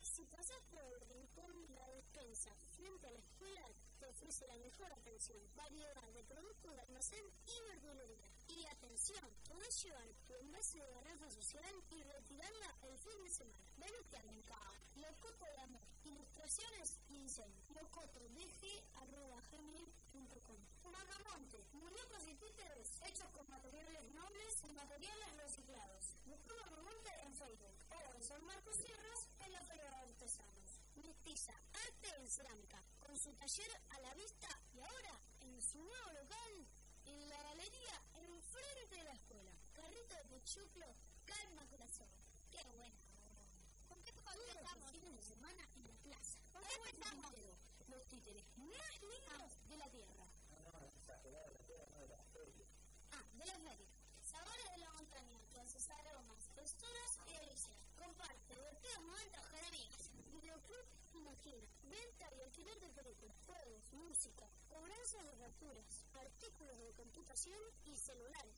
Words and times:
si 0.00 0.24
pasas 0.26 0.60
por 0.70 0.82
el 0.82 1.00
rincón 1.00 1.52
La 1.74 1.86
Despensa 1.90 2.50
frente 2.76 3.06
a 3.06 3.12
la 3.12 3.18
escuela, 3.18 3.68
te 3.98 4.06
ofrece 4.06 4.46
la 4.46 4.56
mejor 4.56 4.90
atención, 4.92 5.38
variedad 5.54 6.08
de 6.14 6.24
productos 6.24 6.74
de 6.74 6.80
almacén 6.80 7.24
y 7.46 7.60
verdulería. 7.68 8.30
Y 8.48 8.64
atención, 8.66 9.28
podés 9.46 9.82
llevar 9.82 10.08
tu 10.26 10.34
envase 10.34 10.78
de 10.78 11.30
social 11.30 11.84
y 11.90 12.02
retirarla 12.02 12.76
el 12.82 12.98
fin 12.98 13.22
de 13.22 13.30
semana. 13.30 13.58
Venite 13.76 14.16
a 14.16 14.22
Mercado, 14.22 14.72
Locoto 14.96 15.44
de 15.44 15.58
Amor, 15.60 15.82
ilustraciones 16.04 16.98
y 17.08 17.18
diseño. 17.18 17.62
Locotodg.com 17.74 18.28
Mamamonte, 20.84 21.64
muñecos 21.72 22.26
y 22.26 22.34
títeres 22.34 23.02
hechos 23.04 23.28
con 23.30 23.46
materiales 23.48 24.04
nobles 24.14 24.62
y 24.64 24.72
materiales 24.72 25.36
reciclados. 25.36 26.16
Busca 26.24 26.54
Mamamonte 26.54 27.10
en 27.24 27.34
Facebook 27.34 27.74
o 27.90 28.14
en 28.14 28.22
San 28.22 28.44
Marcos 28.44 28.76
Sierras 28.76 29.17
Arte 31.28 32.08
en 32.16 32.26
cerámica, 32.26 32.82
con 33.04 33.14
su 33.14 33.30
taller 33.34 33.70
a 33.90 34.00
la 34.00 34.14
vista 34.14 34.48
y 34.72 34.80
ahora 34.80 35.20
en 35.40 35.60
su 35.60 35.76
nuevo 35.78 36.12
local 36.12 36.66
en 37.04 37.28
la 37.28 37.42
galería 37.42 38.02
enfrente 38.14 38.96
de 38.96 39.04
la 39.04 39.12
escuela. 39.12 39.52
Carrito 39.74 40.14
de 40.16 40.24
pochoclo, 40.24 40.86
calma 41.26 41.66
corazón. 41.66 42.08
Qué 42.50 42.64
buena. 42.74 42.96
¿Con 43.88 44.02
qué 44.04 44.08
empezamos? 44.08 44.90
Fines 44.90 45.16
de 45.16 45.22
semana 45.22 45.68
en 45.76 45.86
la 45.86 45.96
plaza. 45.96 46.38
¿Con 46.50 46.62
qué 46.62 46.74
empezamos? 46.76 47.34
Los 47.88 48.06
títeres 48.06 48.44
más 48.56 49.02
lindos 49.02 49.68
de 49.68 49.76
la 49.76 49.88
tierra. 49.90 50.17
Venta 61.44 62.34
y 62.34 62.40
alquiler 62.40 62.80
de 62.80 62.88
películas, 62.90 63.36
juegos, 63.46 63.92
música, 63.92 64.48
cobranza 64.68 65.22
de 65.22 65.36
facturas, 65.36 66.04
artículos 66.14 66.78
de 66.78 66.92
computación 66.94 67.62
y 67.84 67.96
celulares. 67.96 68.57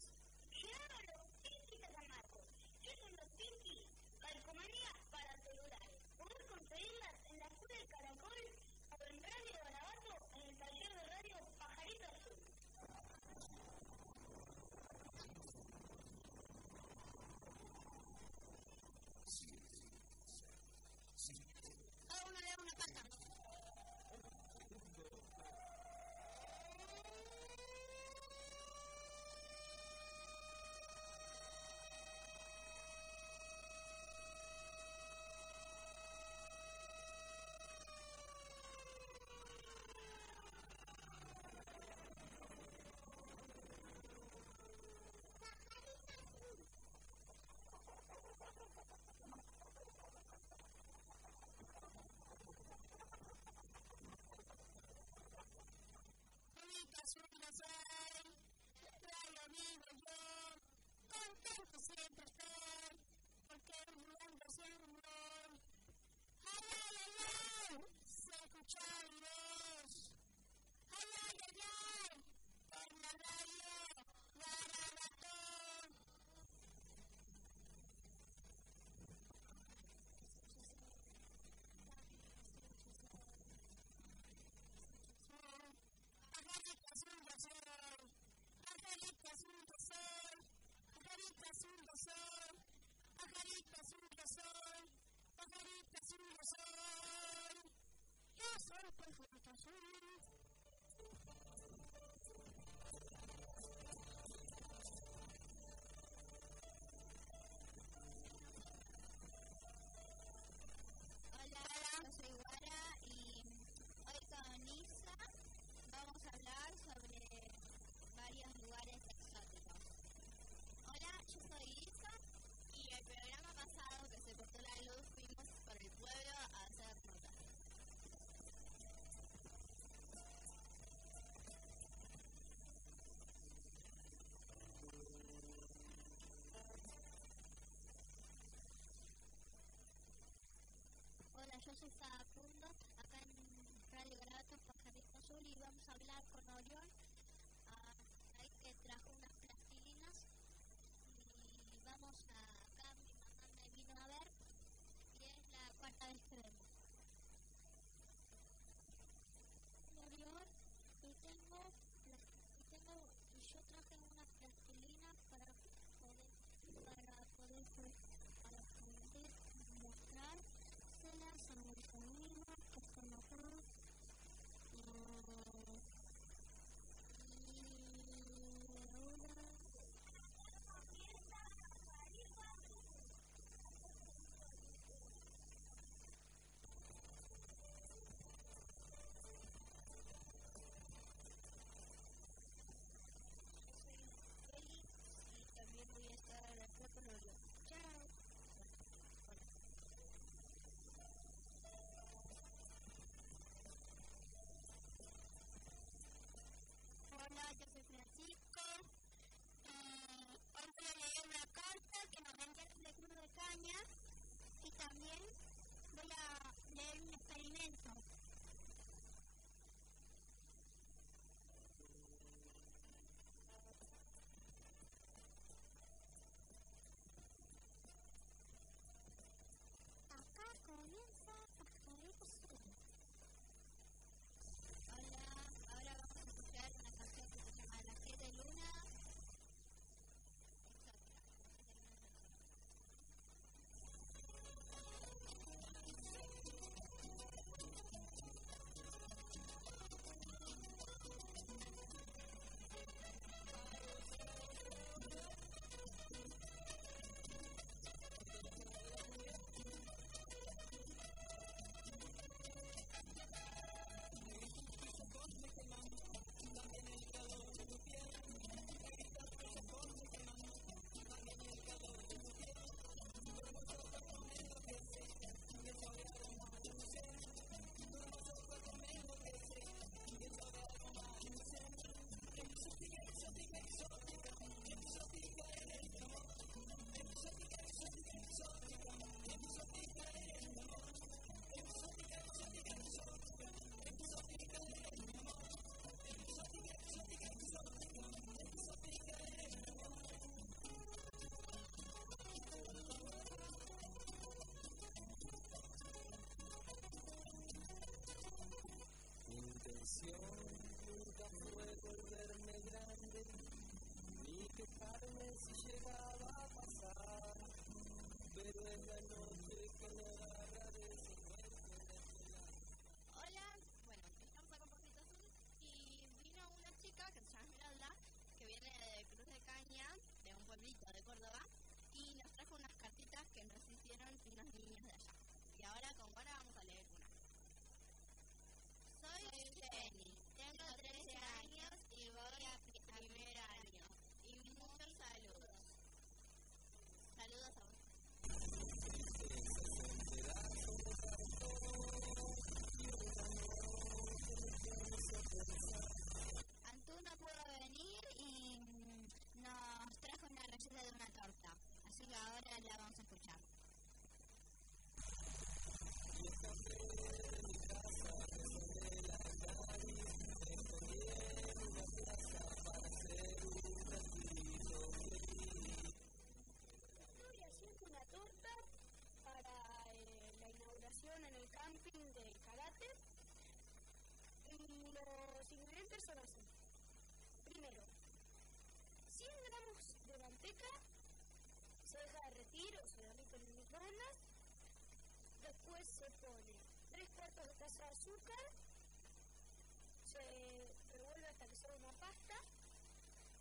Se 400.11 400.75
revuelve 400.91 401.27
hasta 401.29 401.47
que 401.47 401.57
sea 401.57 401.73
una 401.73 401.93
pasta. 401.93 402.35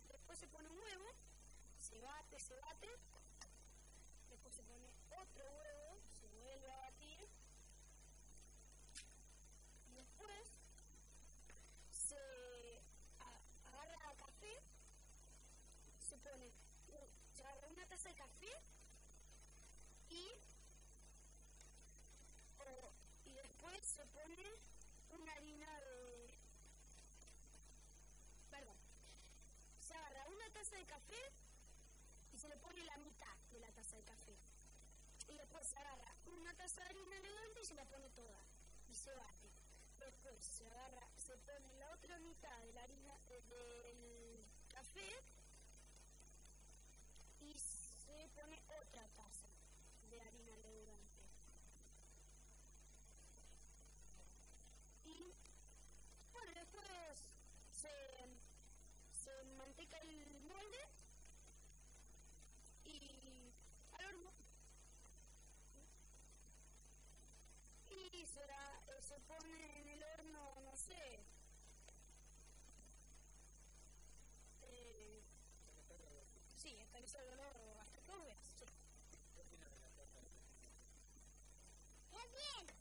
Después 0.08 0.38
se 0.38 0.46
pone 0.46 0.68
un 0.68 0.78
huevo, 0.78 1.10
se 1.78 1.98
bate, 2.00 2.38
se 2.38 2.54
bate. 2.54 2.88
Después 4.28 4.54
se 4.54 4.62
pone 4.62 4.88
otro 5.10 5.44
huevo, 5.44 5.98
se 6.20 6.28
vuelve 6.28 6.70
a 6.70 6.76
batir. 6.76 7.28
Y 9.88 9.94
después 9.94 10.48
se 11.90 12.82
agarra 13.66 14.14
café, 14.16 14.62
se 16.08 16.18
pone, 16.18 16.52
se 17.34 17.42
agarra 17.42 17.66
una 17.68 17.86
taza 17.86 18.08
de 18.10 18.14
café 18.14 18.52
y, 20.08 20.28
y 23.24 23.32
después 23.32 23.86
se 23.86 24.06
pone 24.06 24.70
una 25.18 25.32
harina 25.32 25.80
de... 25.80 26.38
Perdón. 28.50 28.76
Se 29.80 29.94
agarra 29.94 30.28
una 30.28 30.50
de 30.76 30.86
café 30.86 31.20
y 32.32 32.38
se 32.38 32.48
le 32.48 32.56
pone 32.56 32.84
la 32.84 32.96
mitad 32.98 33.36
de 33.50 33.60
la 33.60 33.70
taza 33.72 33.96
de 33.96 34.04
café. 34.04 34.36
Y 35.28 35.36
después 35.36 35.66
se 35.66 35.76
agarra 35.78 36.14
una 36.26 36.54
taza 36.54 36.82
de 36.82 36.88
harina 36.88 37.16
elegante 37.16 37.60
y 37.60 37.64
se 37.64 37.74
la 37.74 37.84
pone 37.84 38.08
toda. 38.10 38.40
Y 38.88 38.94
se 38.94 39.12
bate. 39.14 39.50
Después 39.98 40.42
se 40.42 40.66
agarra, 40.66 41.08
se 41.16 41.36
pone 41.38 41.72
la 41.74 41.92
otra 41.92 42.18
mitad 42.20 42.58
de 42.60 42.72
la 42.72 42.82
harina 42.82 43.18
del 43.28 44.44
café 44.68 45.39
se 59.90 60.22
el 60.22 60.40
molde 60.42 60.88
y 62.84 63.52
al 63.92 64.06
horno. 64.06 64.30
Y 67.90 68.26
será, 68.26 68.82
se 69.00 69.18
pone 69.20 69.80
en 69.80 69.88
el 69.88 70.02
horno, 70.02 70.60
no 70.62 70.76
sé, 70.76 71.20
Sí, 76.56 76.76
hasta 76.82 77.00
que 77.00 77.06
salga 77.08 77.32
el 77.32 77.40
oro, 77.40 77.80
hasta 77.80 77.98
que 78.02 78.12
lo 78.12 78.20
veas, 78.20 78.44
sí. 78.58 78.66
bien. 82.30 82.79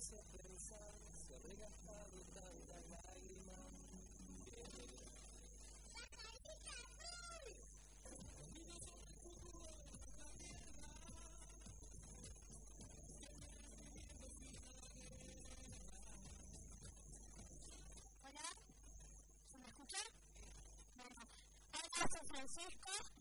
Se 0.00 0.16
tantas 2.32 2.88
lágrimas, 2.88 3.68
que 4.46 4.64
Hola, 18.24 18.46
¿se 19.50 19.58
me 19.58 19.68
escucha? 19.68 19.98
Bueno, 20.96 21.20
hola, 21.74 22.24
Francisco 22.24 23.19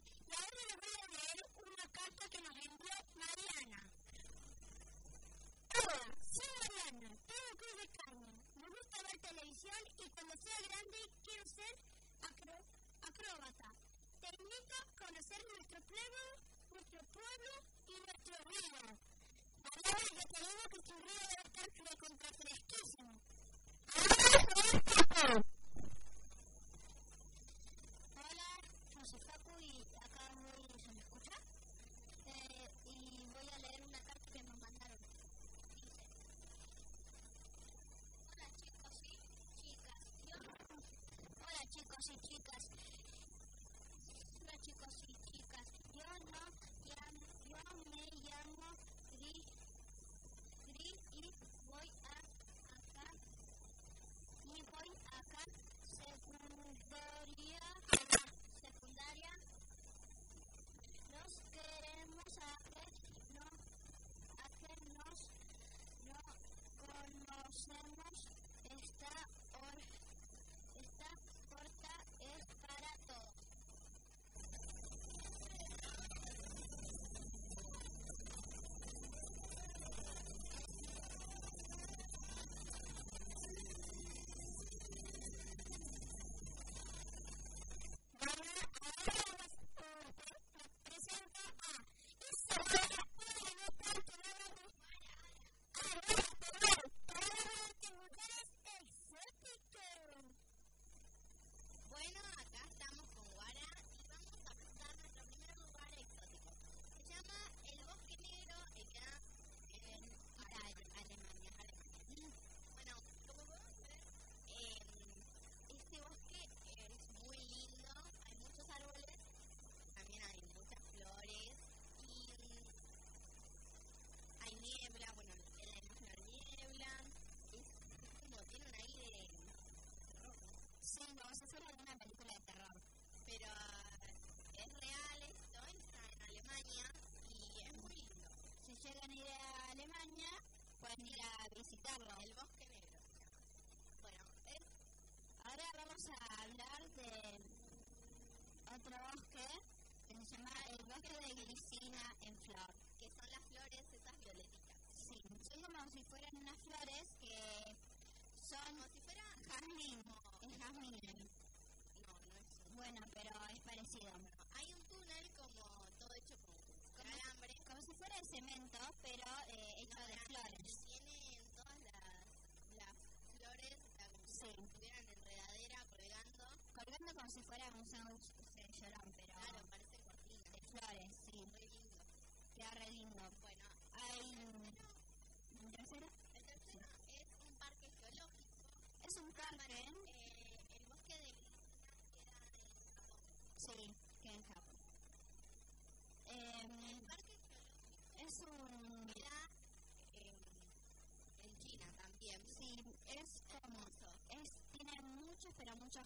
Cho 205.91 206.01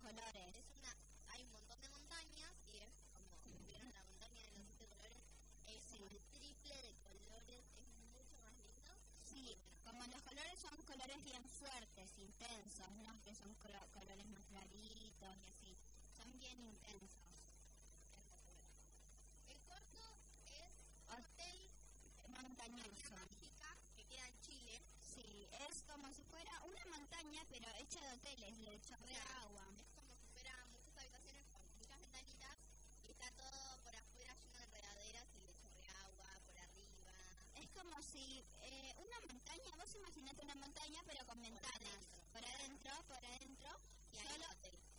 Eh, 38.23 38.95
una 38.97 39.19
montaña, 39.27 39.75
vos 39.77 39.93
imaginate 39.95 40.41
una 40.43 40.55
montaña 40.55 41.01
pero 41.05 41.25
con 41.25 41.41
ventanas 41.41 41.99
por 42.31 42.45
adentro, 42.45 42.91
por 43.07 43.25
adentro, 43.25 43.69
y 44.13 44.17
solo, 44.17 44.45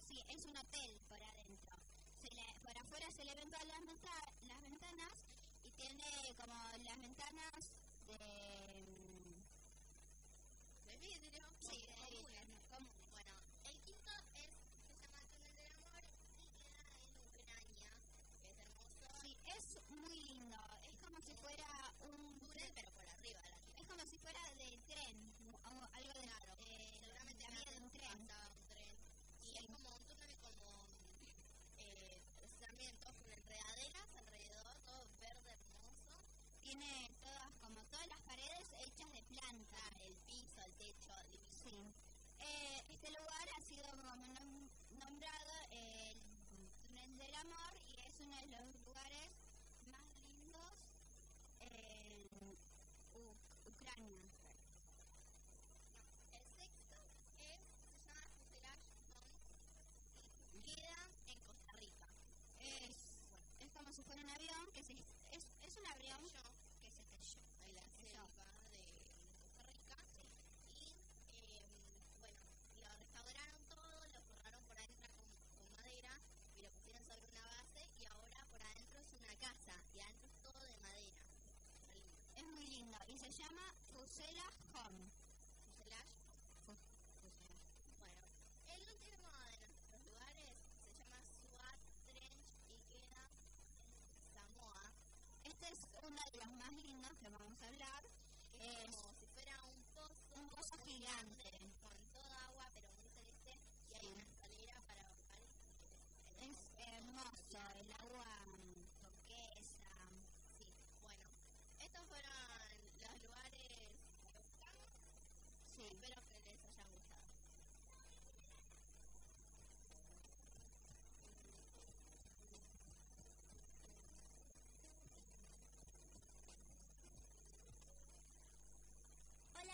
sí, 0.06 0.22
es 0.28 0.44
un 0.44 0.56
hotel 0.56 1.00
por 1.08 1.22
adentro. 1.22 1.76
Se 2.20 2.28
por 2.62 2.76
afuera 2.76 3.10
se 3.10 3.24
le 3.24 3.34
ven 3.34 3.50
todas 3.50 3.66
las 3.66 4.62
ventanas 4.62 5.12
y 5.62 5.70
tiene 5.70 6.04
como 6.36 6.54
las 6.84 6.98
ventanas 7.00 7.53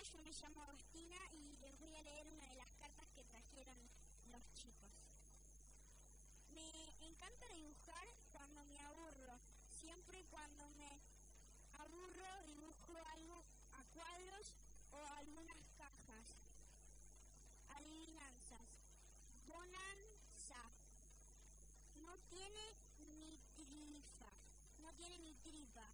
yo 0.02 0.22
me 0.22 0.32
llamo 0.32 0.62
Agustina 0.62 1.18
y 1.32 1.58
les 1.58 1.78
voy 1.78 1.94
a 1.94 2.02
leer 2.02 2.26
una 2.28 2.48
de 2.48 2.54
las 2.54 2.72
cartas 2.78 3.06
que 3.14 3.22
trajeron 3.24 3.76
los 4.32 4.50
chicos. 4.54 4.90
Me 6.48 6.96
encanta 7.06 7.46
dibujar 7.48 8.08
cuando 8.32 8.64
me 8.64 8.80
aburro. 8.80 9.38
Siempre 9.68 10.24
cuando 10.30 10.70
me 10.70 11.02
aburro 11.72 12.42
dibujo 12.46 12.96
algo 13.12 13.44
a 13.72 13.84
cuadros 13.92 14.54
o 14.90 15.06
algunas 15.18 15.68
cajas. 15.76 16.46
Adivinanzas. 17.68 18.68
Bonanza. 19.46 20.70
No 21.96 22.16
tiene 22.30 22.74
ni 23.00 23.38
tripa. 23.54 24.32
No 24.78 24.94
tiene 24.94 25.18
ni 25.18 25.34
tripa. 25.34 25.92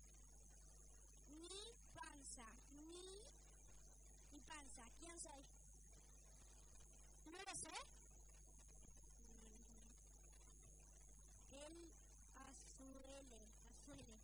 Ni 1.29 1.75
panza. 1.93 2.47
Ni 2.71 3.36
¿Quién 4.99 5.19
soy? 5.21 5.43
No 7.27 7.43
lo 7.43 7.55
sé. 7.55 7.69
El 11.51 11.93
azuele, 12.35 13.41
azuele. 13.69 14.21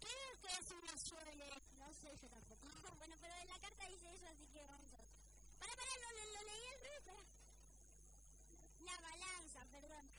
Creo 0.00 0.40
que 0.42 0.48
es 0.48 0.70
un 0.70 0.88
azuele. 0.88 1.62
No 1.78 1.92
sé 1.94 2.16
yo 2.20 2.28
tampoco. 2.28 2.66
bueno, 2.98 3.16
pero 3.20 3.34
en 3.34 3.48
la 3.48 3.58
carta 3.60 3.88
dice 3.88 4.14
eso, 4.14 4.26
así 4.26 4.46
que 4.48 4.64
vamos 4.66 4.92
a... 4.94 4.98
Para, 5.58 5.74
para, 5.74 5.90
lo, 5.96 6.08
lo, 6.32 6.42
leí 6.42 6.66
al 6.66 6.80
revés. 6.80 7.02
La 8.80 9.00
balanza, 9.00 9.64
perdón. 9.70 10.10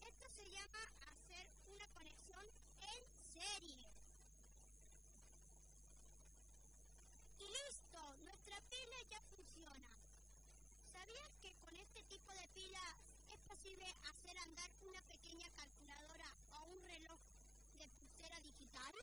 Esto 0.00 0.28
se 0.30 0.50
llama 0.50 0.78
hacer 1.12 1.46
una 1.66 1.86
conexión 1.88 2.46
en 2.80 3.02
serie. 3.32 3.86
Y 7.38 7.44
listo, 7.48 8.16
nuestra 8.22 8.60
pila 8.62 8.96
ya 9.10 9.20
funciona. 9.22 9.90
¿Sabías 10.90 11.36
que 11.42 11.54
con 11.56 11.76
este 11.76 12.02
tipo 12.04 12.32
de 12.32 12.48
pila 12.54 12.96
es 13.30 13.40
posible 13.40 13.84
hacer 14.04 14.38
andar 14.38 14.70
una 14.80 15.02
pequeña 15.02 15.48
calculadora 15.50 16.36
o 16.52 16.64
un 16.64 16.82
reloj 16.82 17.20
de 17.74 17.88
pulsera 17.90 18.40
digital? 18.40 18.94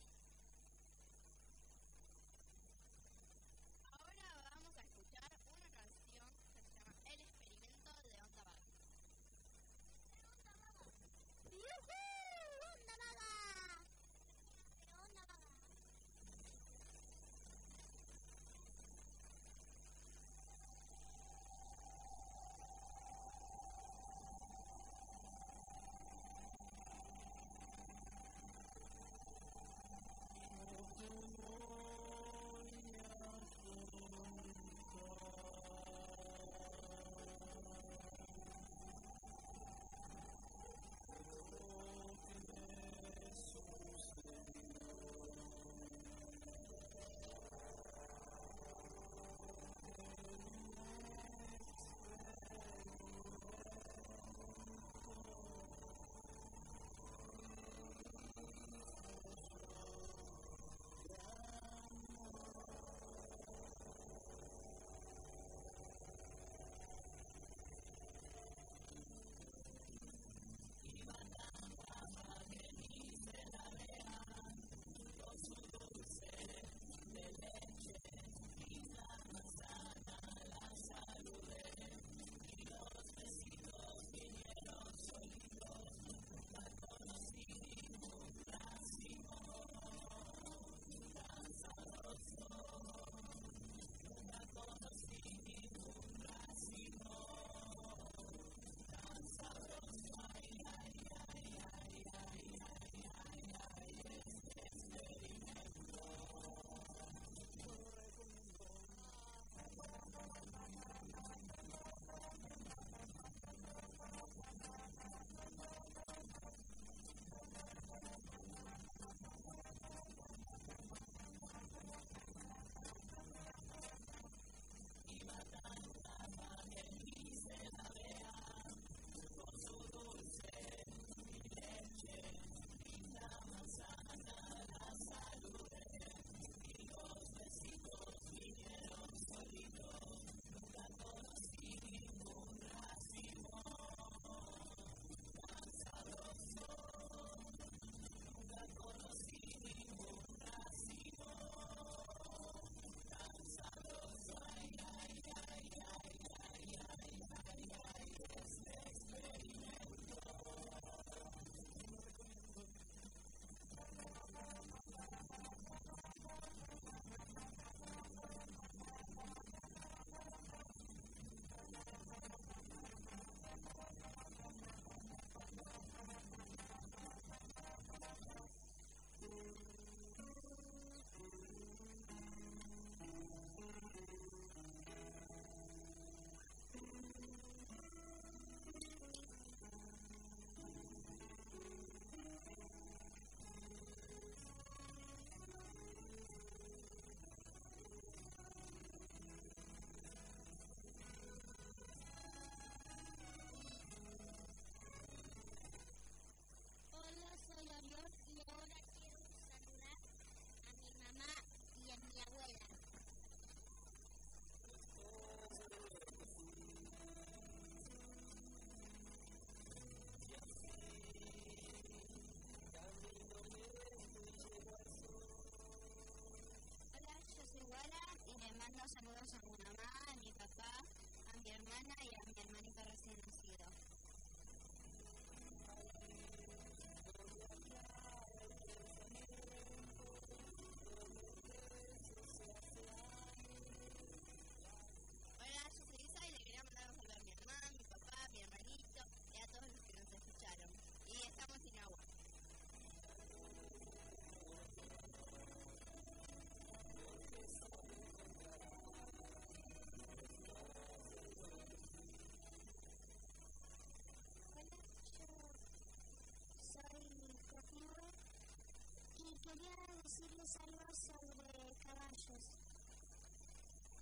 decirles 270.03 270.57
algo 270.57 270.85
sobre 270.93 271.75
caballos. 271.85 272.43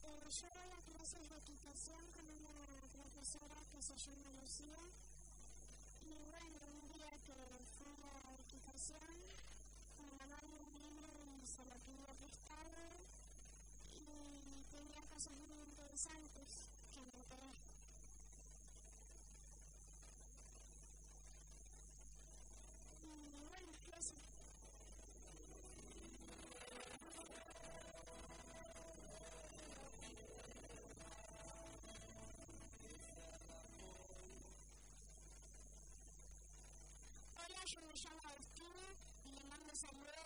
Eh, 0.03 0.29
yo 0.29 0.47
doy 0.55 0.71
a 0.71 0.81
clases 0.87 1.29
de 1.29 1.37
equitación 1.37 1.99
con 2.15 2.25
una 2.29 2.55
profesora 2.93 3.59
que 3.71 3.81
se 3.81 3.97
llama 3.97 4.31
Lucía. 4.39 4.79
Y 6.01 6.13
bueno, 6.31 6.59
un 6.71 6.87
día 6.93 7.11
que 7.25 7.35
fui 7.75 7.95
a 8.07 8.33
equitación, 8.39 9.17
me 9.99 10.11
mandaron 10.17 10.53
un 10.55 10.73
libro 10.79 11.11
y 11.43 11.45
se 11.45 11.65
lo 11.65 11.75
pidió 11.83 12.07
prestado. 12.15 12.81
Y 13.91 14.63
tenía 14.71 15.01
cosas 15.11 15.33
muy 15.33 15.59
interesantes. 15.67 16.38
a 39.83 40.18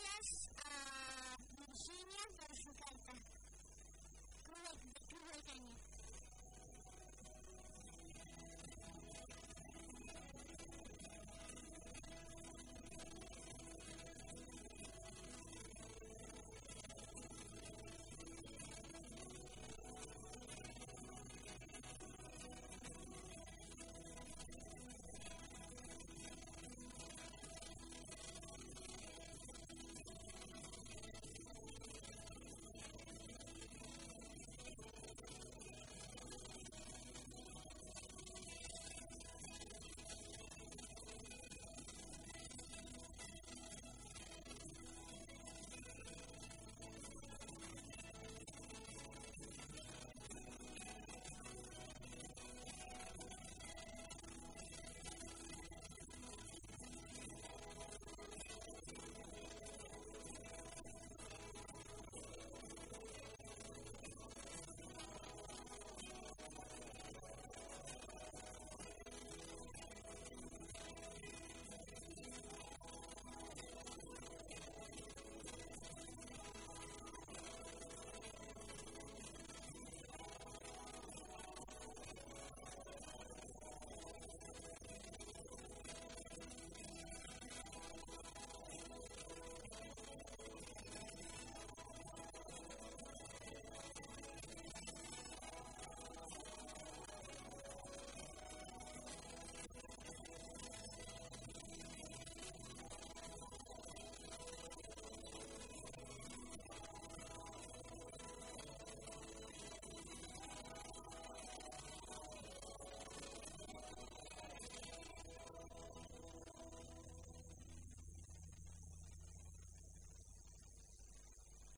Jesus 0.00 0.39